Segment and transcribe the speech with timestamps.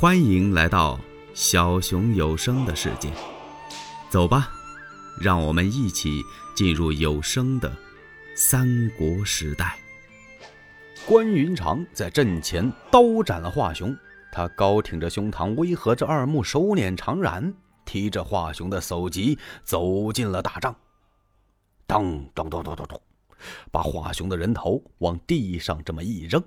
[0.00, 0.98] 欢迎来到
[1.34, 3.12] 小熊有声的世界，
[4.08, 4.50] 走吧，
[5.20, 6.22] 让我们一起
[6.56, 7.70] 进入有声的
[8.34, 8.66] 三
[8.96, 9.78] 国时代。
[11.06, 13.94] 关云长在阵前刀斩了华雄，
[14.32, 17.52] 他高挺着胸膛，微合着二目，手捻长髯，
[17.84, 20.74] 提着华雄的首级走进了大帐。
[21.86, 22.98] 当当当当当当，
[23.70, 26.42] 把华雄的人头往地上这么一扔，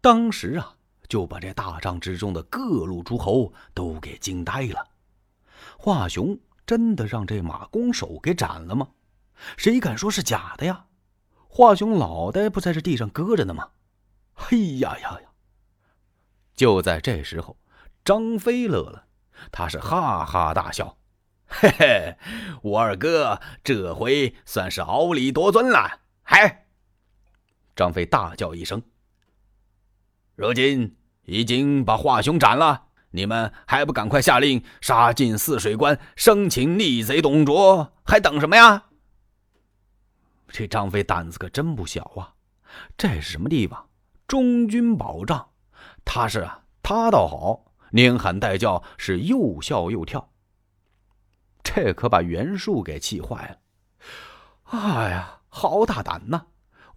[0.00, 0.76] 当时啊。
[1.08, 4.86] 就把这大帐之中的各路诸侯都给惊呆了。
[5.78, 8.88] 华雄真的让这马弓手给斩了吗？
[9.56, 10.86] 谁敢说是假的呀？
[11.48, 13.70] 华雄脑袋不在这地上搁着呢吗？
[14.34, 15.28] 嘿呀呀呀！
[16.54, 17.56] 就在这时候，
[18.04, 19.06] 张飞乐了，
[19.50, 20.98] 他是哈哈大笑
[21.46, 22.16] ：“嘿嘿，
[22.62, 26.66] 我二哥这回算是傲立多尊了。”嗨！
[27.74, 28.82] 张飞大叫一声
[30.34, 30.96] ：“如今！”
[31.28, 38.84] 已经把华雄斩了，你们还不赶快下令杀进泗水关，生擒逆贼董卓，还等什么呀？
[40.48, 42.32] 这张飞胆子可真不小啊！
[42.96, 43.88] 这是什么地方？
[44.26, 45.50] 中军宝帐。
[46.02, 50.30] 他是啊，他倒好，连喊带叫，是又笑又跳。
[51.62, 53.58] 这可把袁术给气坏了。
[54.70, 56.46] 哎呀，好大胆呐！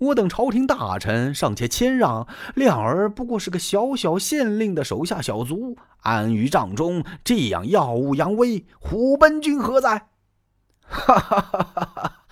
[0.02, 10.08] 我等朝廷大臣尚且谦让，亮儿不过是个小小县令的手下小卒，安于帐中，这样耀武扬威，虎贲军何在？
[10.82, 12.26] 哈哈哈哈哈！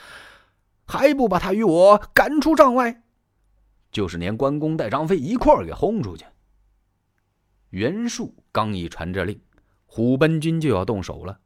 [0.86, 3.03] 还不把他与我赶出帐外？
[3.92, 6.26] 就是连关公带张飞一块儿给轰出去。
[7.70, 9.39] 袁术刚一传这令，
[9.86, 11.39] 虎贲军就要动手了。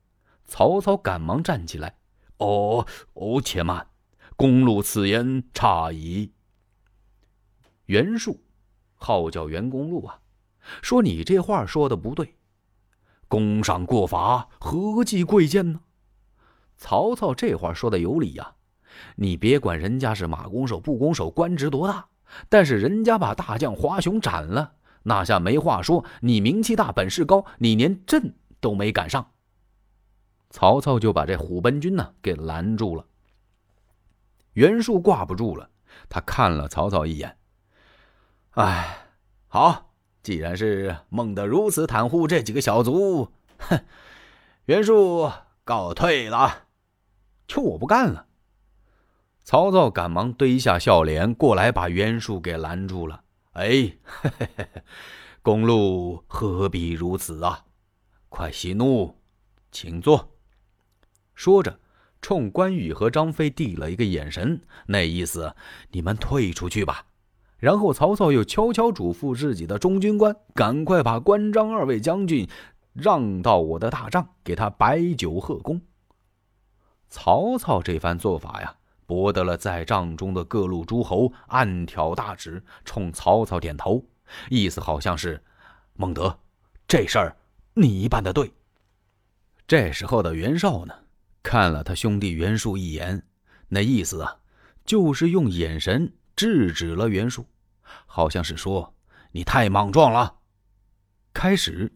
[0.45, 1.97] 曹操赶忙站起来
[2.39, 3.87] ：“哦哦，且慢。”
[4.35, 6.31] 公路此言差矣。
[7.85, 8.41] 袁术
[8.95, 10.19] 号叫袁公路啊，
[10.81, 12.35] 说你这话说的不对。
[13.27, 15.81] 攻上过法，何计贵贱呢？
[16.77, 18.55] 曹操这话说的有理呀。
[19.15, 22.07] 你别管人家是马弓手不弓手，官职多大，
[22.47, 26.05] 但是人家把大将华雄斩了，那下没话说。
[26.21, 29.31] 你名气大，本事高，你连朕都没赶上。
[30.51, 33.05] 曹操就把这虎贲军呢给拦住了。
[34.53, 35.69] 袁术挂不住了，
[36.09, 37.37] 他看了曹操一眼。
[38.51, 39.07] 哎，
[39.47, 43.83] 好，既然是孟德如此袒护这几个小卒，哼，
[44.65, 45.31] 袁术
[45.63, 46.65] 告退了，
[47.47, 48.27] 就我不干了。
[49.43, 53.23] 曹操赶忙堆下笑脸过来，把袁术给拦住了。
[53.53, 53.97] 哎，
[55.41, 57.65] 公路何必如此啊？
[58.29, 59.19] 快息怒，
[59.71, 60.31] 请坐。
[61.35, 61.79] 说着。
[62.23, 65.53] 冲关羽和张飞递了一个眼神，那意思
[65.91, 67.05] 你们退出去吧。
[67.59, 72.47] 然后曹操又悄悄嘱咐自己的中军官，赶快把关张二位将军
[72.93, 75.81] 让到我的大帐，给他摆酒贺功。
[77.09, 78.73] 曹操这番做法呀，
[79.05, 84.01] 博得了在帐中的各路诸侯暗挑大指，冲曹操点头，
[84.49, 85.43] 意思好像是：
[85.95, 86.39] 孟德，
[86.87, 87.35] 这事儿
[87.73, 88.53] 你办的对。
[89.67, 90.93] 这时候的袁绍呢？
[91.43, 93.21] 看了他兄弟袁术一眼，
[93.67, 94.37] 那意思啊，
[94.85, 97.45] 就是用眼神制止了袁术，
[98.05, 98.95] 好像是说
[99.33, 100.37] 你太莽撞了。
[101.33, 101.91] 开始，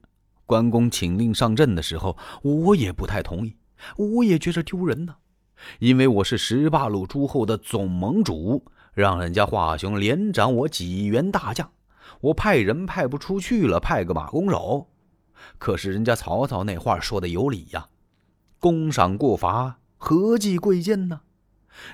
[0.45, 3.55] 关公请令上阵的时候，我也不太同意，
[3.95, 5.15] 我也觉着丢人呢，
[5.79, 11.71] 因为我是十八路诸侯的总盟主，让人家华雄连斩我几员大将，
[12.19, 14.89] 我派人派不出去了，派个马弓手。
[15.57, 17.87] 可是人家曹操那话说的有理呀。
[18.67, 21.21] 功赏过罚，何计贵贱呢？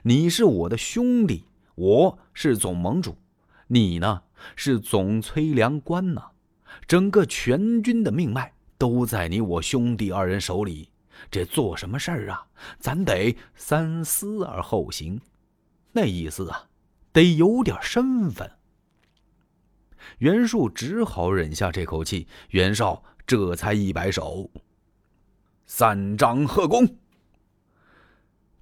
[0.01, 1.45] 你是我的兄弟，
[1.75, 3.15] 我是总盟主，
[3.67, 4.23] 你呢
[4.55, 6.31] 是总崔粮官呐。
[6.87, 10.89] 整个全军的命脉都在你我兄弟二人手里，
[11.29, 12.47] 这做什么事儿啊？
[12.79, 15.21] 咱得三思而后行。
[15.91, 16.69] 那意思啊，
[17.11, 18.49] 得有点身份。
[20.17, 24.49] 袁术只好忍下这口气，袁绍这才一摆手。
[25.65, 26.97] 三张贺功。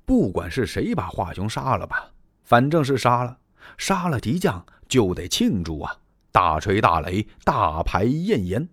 [0.06, 2.12] 不管是谁把华雄杀了吧，
[2.44, 3.38] 反正是杀了，
[3.78, 5.98] 杀了敌将就得庆祝啊！
[6.32, 8.68] 大锤大擂，大排宴筵。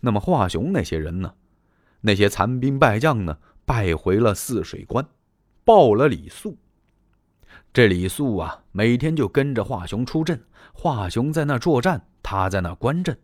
[0.00, 1.34] 那么华雄那些人呢？
[2.00, 3.38] 那些残兵败将呢？
[3.64, 5.06] 败回了泗水关，
[5.64, 6.58] 报了李肃。
[7.72, 13.16] 这李肃啊，每天就跟着华雄出阵，华雄在那作战，他在那观阵，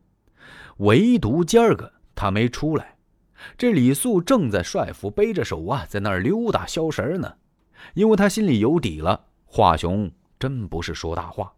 [0.78, 2.97] 唯独今儿个他没出来。
[3.56, 7.34] 这李肃正在帅府背着手啊，在那儿溜达消食呢，
[7.94, 9.24] 因为他心里有底了。
[9.46, 11.52] 华雄真不是说大话，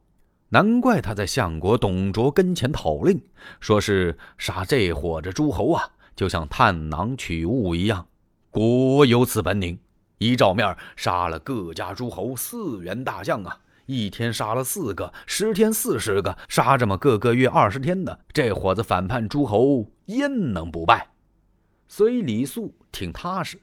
[0.51, 3.21] 难怪他在相国董卓跟前讨令，
[3.61, 8.07] 说是杀这伙这诸侯啊，就像探囊取物一样，
[8.51, 9.79] 果有此本领。
[10.19, 21.09] 一照面杀了各家诸侯四员大将啊，一天杀了四个，十天四十个，杀这么个个月二十天的，这伙子反叛诸侯，焉能不败？
[21.91, 23.61] 所以李肃挺踏实。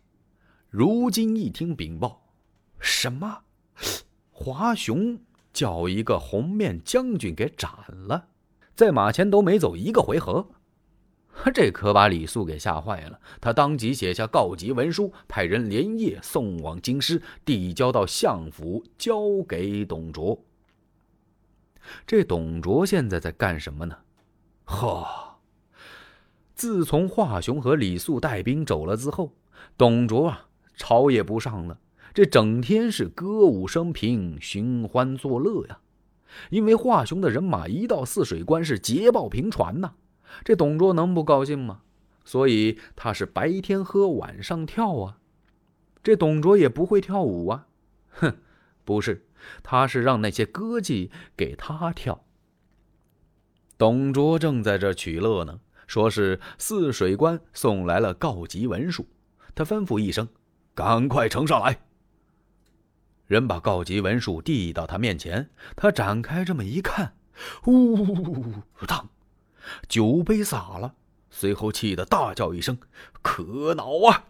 [0.70, 2.28] 如今一听禀报，
[2.78, 3.44] 什么？
[4.30, 5.18] 华雄
[5.54, 8.28] 叫一个红面将军给斩了，
[8.76, 10.50] 在马前都没走一个回合，
[11.56, 13.18] 这可把李肃给吓坏了。
[13.40, 20.44] 他当即写下告急文书，派人连夜送往京师，递交到相府，交给董卓。
[22.06, 23.98] 这董卓现在在干什么呢？
[24.66, 25.27] 呵，
[26.58, 29.32] 自从华雄和李肃带兵走了之后，
[29.78, 31.80] 董卓啊，朝也不上了。
[32.16, 35.78] 这整天是歌舞升平、寻欢作乐呀，
[36.50, 39.92] 因为华雄的人马一到泗水关是捷报频传呐，
[40.44, 41.82] 这董卓能不高兴吗？
[42.26, 45.20] 所以他是白天喝，晚上跳啊。
[46.02, 47.68] 这董卓也不会跳舞啊，
[48.10, 48.36] 哼，
[48.84, 49.28] 不是，
[49.62, 52.24] 他是让那些歌妓给他跳。
[53.78, 59.08] 董卓正在这取乐呢，说是泗水关送来了告急文书，
[59.56, 60.28] 他吩咐一声
[60.76, 61.80] ：“赶快呈上来。”
[63.26, 67.16] 人把告急文书递到他面前，他展开这么一看，
[67.66, 68.54] 呜
[68.88, 69.10] 当，
[69.90, 70.94] 酒杯洒了。
[71.30, 72.78] 随后气得大叫一声
[73.22, 74.26] ：“可恼啊！”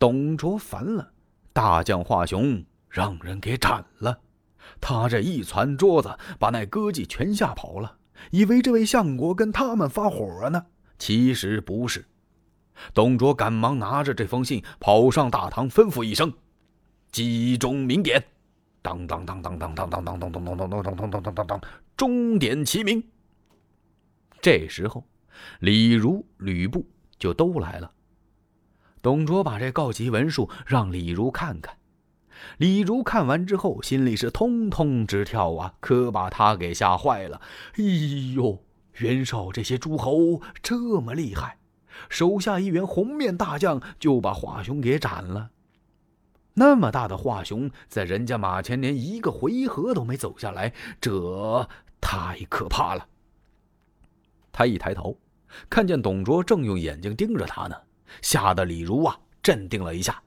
[0.00, 1.12] 董卓烦了，
[1.52, 4.20] 大将华雄让人给斩了。
[4.80, 7.97] 他这一攒桌子，把那歌妓全吓跑了，
[8.30, 10.66] 以为这位相国跟他们发火呢，
[10.98, 12.04] 其实不是。
[12.94, 16.32] 董卓赶忙拿着这封信跑上大堂，吩咐一声。
[17.10, 18.22] 击钟鸣点，
[18.82, 21.60] 当当当当当当当当当当当当当当当当当当，
[21.96, 23.02] 钟点齐鸣。
[24.40, 25.04] 这时候，
[25.60, 26.86] 李儒、吕布
[27.18, 27.90] 就都来了。
[29.00, 31.77] 董卓把这告急文书让李儒看看，
[32.58, 37.40] 李儒看完之后，心里是通通直跳啊，可把他给吓坏了。
[37.76, 37.84] 哎
[38.34, 38.62] 呦，
[38.94, 41.58] 袁绍这些诸侯这么厉害，
[42.08, 45.50] 手下一员红面大将就把华雄给斩了。
[46.54, 51.68] 那么大的华雄，在人家马前连一个回合都没走下来，这
[52.00, 53.06] 太可怕了。
[54.50, 55.16] 他一抬头，
[55.70, 57.76] 看见董卓正用眼睛盯着他呢，
[58.22, 60.20] 吓得李儒啊镇定了一下。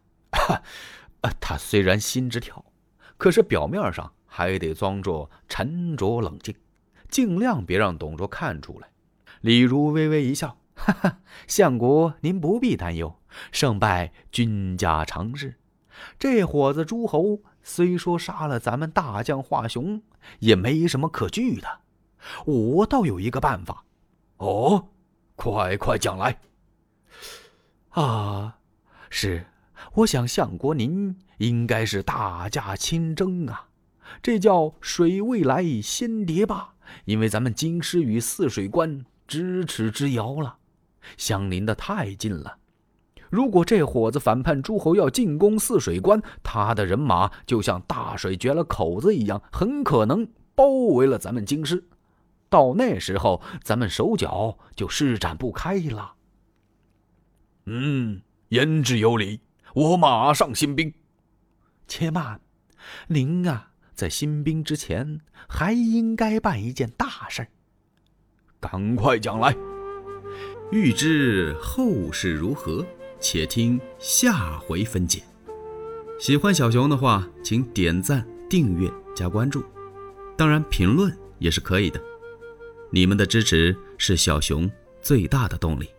[1.21, 2.63] 啊他虽然心直跳，
[3.17, 6.55] 可是表面上还得装作沉着冷静，
[7.09, 8.89] 尽量别让董卓看出来。
[9.41, 13.19] 李儒微微一笑：“哈哈，相国您不必担忧，
[13.51, 15.57] 胜败君家常事。”
[16.17, 20.01] 这伙子诸侯虽说杀了咱们大将华雄，
[20.39, 21.81] 也没什么可惧的。
[22.45, 23.83] 我倒有一个办法。
[24.37, 24.87] 哦，
[25.35, 26.39] 快快讲来。
[27.89, 28.57] 啊，
[29.09, 29.45] 是，
[29.93, 33.67] 我想相国您应该是大驾亲征啊。
[34.21, 36.73] 这叫水未来先叠吧，
[37.05, 40.57] 因为咱们京师与泗水关咫尺之遥了，
[41.17, 42.57] 相邻的太近了。
[43.29, 51.83] 如果这伙子反叛诸侯要进攻泗水关，他的人马就像大水决了口子一样，很可能包围了咱们京师。
[52.49, 56.15] 到那时候，咱们手脚就施展不开了。
[57.65, 59.39] 嗯，言之有理，
[59.73, 60.93] 我马上新兵。
[61.87, 62.39] 且慢，
[63.07, 67.47] 您啊，在新兵之前，还应该办一件大事。
[68.59, 69.55] 赶快讲来。
[70.71, 72.85] 欲知后事如何？
[73.19, 75.21] 且听下回分解。
[76.19, 79.63] 喜欢小熊的话，请点赞、订阅、加关注，
[80.37, 82.01] 当然评论也是可以的。
[82.89, 84.69] 你们的支持是小熊
[85.01, 85.89] 最大的动力。